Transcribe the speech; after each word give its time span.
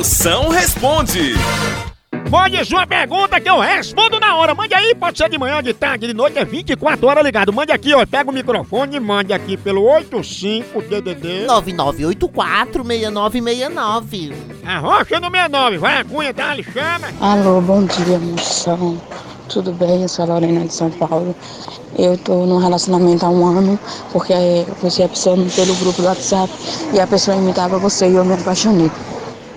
Moção 0.00 0.48
responde. 0.48 1.34
Mande 2.30 2.64
sua 2.64 2.86
pergunta 2.86 3.38
que 3.38 3.50
eu 3.50 3.60
respondo 3.60 4.18
na 4.18 4.34
hora. 4.34 4.54
Mande 4.54 4.72
aí, 4.72 4.94
pode 4.94 5.18
ser 5.18 5.28
de 5.28 5.36
manhã, 5.36 5.62
de 5.62 5.74
tarde, 5.74 6.06
de 6.06 6.14
noite, 6.14 6.38
é 6.38 6.44
24 6.44 7.06
horas 7.06 7.22
ligado. 7.22 7.52
Mande 7.52 7.70
aqui, 7.70 7.92
ó. 7.92 8.06
Pega 8.06 8.30
o 8.30 8.32
microfone 8.32 8.96
e 8.96 9.00
mande 9.00 9.34
aqui 9.34 9.58
pelo 9.58 9.82
85DDD. 9.82 11.44
9984-6969. 12.24 14.32
Arrocha 14.64 15.20
no 15.20 15.30
69, 15.30 15.76
vai 15.76 15.98
a 15.98 16.04
cunha, 16.06 16.32
dá-lhe, 16.32 16.62
chama. 16.62 17.08
Alô, 17.20 17.60
bom 17.60 17.84
dia, 17.84 18.18
moção. 18.18 18.98
Tudo 19.50 19.70
bem? 19.72 20.00
Eu 20.00 20.08
sou 20.08 20.24
a 20.24 20.28
Lorena 20.28 20.64
de 20.64 20.72
São 20.72 20.88
Paulo. 20.92 21.36
Eu 21.98 22.16
tô 22.16 22.46
num 22.46 22.56
relacionamento 22.56 23.26
há 23.26 23.28
um 23.28 23.44
ano, 23.44 23.78
porque 24.12 24.32
você 24.80 25.02
é 25.02 25.04
a 25.04 25.10
pessoa 25.10 25.36
pelo 25.54 25.74
grupo 25.74 26.00
do 26.00 26.08
WhatsApp 26.08 26.50
e 26.94 27.00
a 27.00 27.06
pessoa 27.06 27.36
imitava 27.36 27.78
você 27.78 28.08
e 28.08 28.14
eu 28.14 28.24
me 28.24 28.32
apaixonei. 28.32 28.90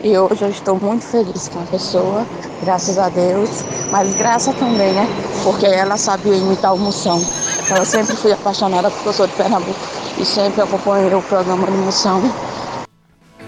E 0.03 0.17
hoje 0.17 0.41
eu 0.41 0.49
estou 0.49 0.77
muito 0.77 1.05
feliz 1.05 1.47
com 1.47 1.59
a 1.61 1.65
pessoa, 1.65 2.27
graças 2.61 2.97
a 2.97 3.07
Deus, 3.07 3.49
mas 3.89 4.13
graças 4.15 4.53
também, 4.55 4.91
né? 4.91 5.07
Porque 5.45 5.65
ela 5.65 5.95
sabia 5.95 6.35
imitar 6.35 6.73
o 6.73 6.77
Moção. 6.77 7.21
Eu 7.73 7.85
sempre 7.85 8.13
fui 8.17 8.33
apaixonada 8.33 8.91
porque 8.91 9.07
eu 9.07 9.13
sou 9.13 9.25
de 9.25 9.33
Pernambuco 9.33 9.79
e 10.17 10.25
sempre 10.25 10.61
acompanhei 10.61 11.13
o 11.13 11.21
programa 11.21 11.65
de 11.67 11.77
Moção. 11.77 12.21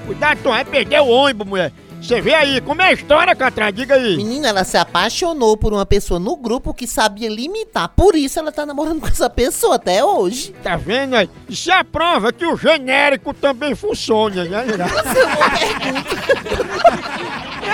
Cuidado, 0.05 0.39
tu 0.43 0.47
vai 0.49 0.63
perder 0.63 1.01
o 1.01 1.07
ônibus, 1.07 1.45
mulher. 1.45 1.73
Você 2.05 2.21
vê 2.21 2.35
aí, 2.35 2.61
como 2.61 2.83
é 2.83 2.89
a 2.89 2.93
história, 2.93 3.35
Catra? 3.35 3.71
Diga 3.71 3.95
aí. 3.95 4.15
Menina, 4.15 4.49
ela 4.49 4.63
se 4.63 4.77
apaixonou 4.77 5.57
por 5.57 5.73
uma 5.73 5.87
pessoa 5.87 6.19
no 6.19 6.35
grupo 6.35 6.71
que 6.71 6.85
sabia 6.85 7.27
limitar. 7.27 7.89
Por 7.89 8.15
isso 8.15 8.37
ela 8.37 8.51
tá 8.51 8.63
namorando 8.63 9.01
com 9.01 9.07
essa 9.07 9.27
pessoa 9.27 9.77
até 9.77 10.05
hoje. 10.05 10.53
Tá 10.61 10.75
vendo 10.75 11.15
aí? 11.15 11.27
Isso 11.49 11.71
é 11.71 11.73
a 11.73 11.83
prova 11.83 12.31
que 12.31 12.45
o 12.45 12.55
genérico 12.55 13.33
também 13.33 13.73
funciona, 13.73 14.43
né? 14.45 14.65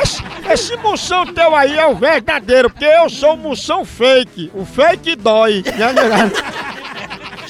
Esse, 0.01 0.23
esse 0.49 0.77
moção 0.77 1.31
teu 1.31 1.53
aí 1.53 1.77
é 1.77 1.85
o 1.85 1.93
verdadeiro, 1.93 2.69
porque 2.69 2.85
eu 2.85 3.09
sou 3.09 3.33
o 3.33 3.37
moção 3.37 3.83
fake. 3.83 4.49
O 4.55 4.65
fake 4.65 5.17
dói, 5.17 5.61
né? 5.77 6.31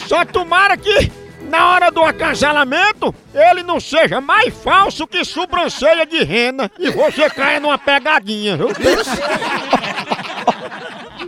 Só 0.08 0.25
tomara 0.25 0.75
que 0.75 1.09
na 1.52 1.69
hora 1.69 1.91
do 1.91 2.02
acasalamento 2.02 3.13
ele 3.33 3.61
não 3.61 3.80
seja 3.80 4.21
mais 4.21 4.53
falso 4.53 5.05
que 5.05 5.23
sobrancelha 5.25 6.05
de 6.05 6.23
rena 6.23 6.71
e 6.80 6.89
você 6.89 7.30
caia 7.30 7.59
numa 7.59 7.77
pegadinha, 7.77 8.55
viu? 8.55 8.69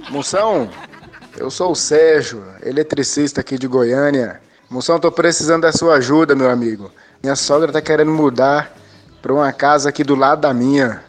Moção, 0.10 0.70
eu 1.38 1.52
sou 1.52 1.72
o 1.72 1.76
Sérgio, 1.76 2.44
eletricista 2.64 3.42
aqui 3.42 3.58
de 3.58 3.68
Goiânia. 3.68 4.42
Moção, 4.70 5.00
tô 5.00 5.12
precisando 5.12 5.64
da 5.64 5.72
sua 5.74 5.96
ajuda, 5.96 6.36
meu 6.36 6.50
amigo. 6.50 6.90
Minha 7.22 7.36
sogra 7.36 7.72
tá 7.72 7.82
querendo 7.82 8.12
mudar 8.12 8.74
pra 9.22 9.34
uma 9.34 9.52
casa 9.52 9.90
aqui 9.90 10.04
do 10.04 10.16
lado 10.16 10.42
da 10.42 10.54
minha. 10.54 11.04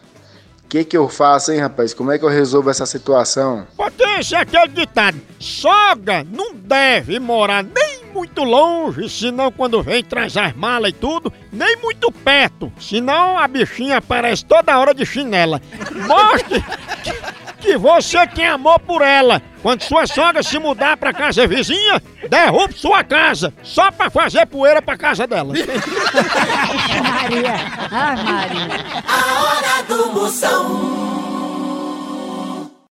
O 0.63 0.67
que 0.67 0.83
que 0.83 0.97
eu 0.97 1.07
faço, 1.07 1.51
hein, 1.51 1.59
rapaz? 1.59 1.93
Como 1.93 2.11
é 2.11 2.17
que 2.17 2.25
eu 2.25 2.29
resolvo 2.29 2.69
essa 2.69 2.85
situação? 2.85 3.67
Potência 3.77 4.37
é 4.37 4.41
aquele 4.41 4.67
ditado: 4.69 5.21
sogra 5.39 6.25
não 6.29 6.55
deve 6.55 7.19
morar 7.19 7.63
nem 7.63 7.84
muito 8.15 8.45
longe, 8.45 9.09
senão 9.09 9.51
quando 9.51 9.83
vem 9.83 10.01
traz 10.01 10.37
as 10.37 10.53
malas 10.55 10.91
e 10.91 10.93
tudo, 10.93 11.31
nem 11.51 11.75
muito 11.75 12.09
perto, 12.09 12.71
senão 12.79 13.37
a 13.37 13.45
bichinha 13.45 13.97
aparece 13.97 14.45
toda 14.45 14.79
hora 14.79 14.93
de 14.93 15.05
chinela. 15.05 15.61
Mostre 16.07 16.63
que 17.59 17.77
você 17.77 18.25
tem 18.27 18.47
amor 18.47 18.79
por 18.79 19.01
ela. 19.01 19.41
Quando 19.61 19.81
sua 19.81 20.07
sogra 20.07 20.43
se 20.43 20.57
mudar 20.59 20.95
pra 20.95 21.11
casa 21.11 21.45
vizinha, 21.45 22.01
derrube 22.29 22.75
sua 22.75 23.03
casa, 23.03 23.53
só 23.63 23.91
pra 23.91 24.09
fazer 24.09 24.45
poeira 24.45 24.81
pra 24.81 24.95
casa 24.95 25.27
dela. 25.27 25.53
Maria. 27.03 27.55
Ai, 27.91 28.23
Maria. 28.23 28.67